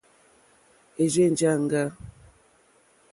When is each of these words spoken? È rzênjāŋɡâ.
È 1.01 1.05
rzênjāŋɡâ. 1.11 1.83